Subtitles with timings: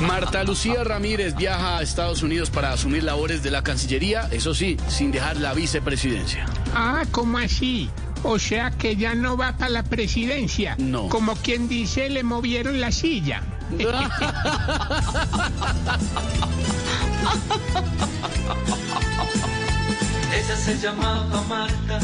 [0.00, 4.76] Marta Lucía Ramírez viaja a Estados Unidos para asumir labores de la Cancillería, eso sí,
[4.88, 6.46] sin dejar la vicepresidencia.
[6.74, 7.88] Ah, ¿cómo así?
[8.24, 10.74] O sea que ya no va para la presidencia.
[10.78, 11.08] No.
[11.08, 13.42] Como quien dice, le movieron la silla.
[20.32, 22.00] Ella se llamaba Marta,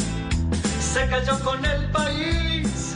[0.81, 2.95] se cayó con el país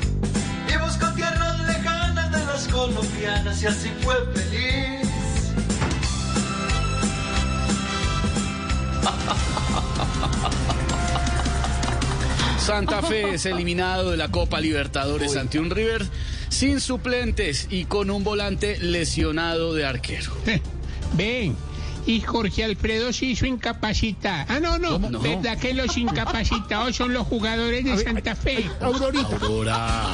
[0.68, 5.08] y buscó tierras lejanas de las colombianas y así fue feliz.
[12.58, 16.06] Santa Fe es eliminado de la Copa Libertadores ante un River
[16.48, 20.30] sin suplentes y con un volante lesionado de arquero.
[21.16, 21.56] Ven.
[22.06, 24.46] Y Jorge Alfredo se hizo incapacitar.
[24.48, 24.98] Ah, no, no.
[24.98, 25.20] No.
[25.20, 28.68] ¿Verdad que los incapacitados son los jugadores de Santa Fe?
[28.80, 29.36] Aurorita.
[29.36, 30.06] Aurora.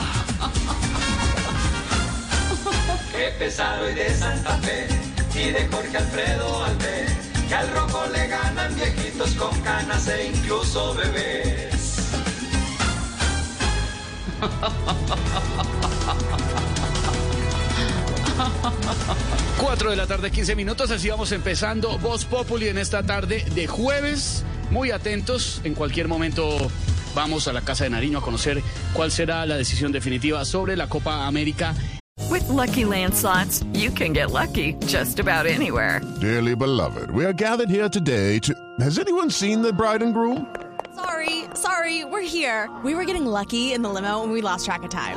[3.13, 4.87] Qué pesado y de Santa Fe
[5.35, 7.07] y de Jorge Alfredo Alvé,
[7.49, 12.09] que al rojo le ganan viejitos con canas e incluso bebés.
[19.59, 23.67] 4 de la tarde, 15 minutos, así vamos empezando Voz Populi en esta tarde de
[23.67, 24.45] jueves.
[24.71, 26.71] Muy atentos, en cualquier momento
[27.15, 30.89] vamos a la Casa de Nariño a conocer cuál será la decisión definitiva sobre la
[30.89, 31.75] Copa América.
[32.31, 36.01] With Lucky Land slots, you can get lucky just about anywhere.
[36.21, 38.55] Dearly beloved, we are gathered here today to.
[38.81, 40.47] Has anyone seen the bride and groom?
[40.95, 42.69] Sorry, sorry, we're here.
[42.85, 45.17] We were getting lucky in the limo and we lost track of time.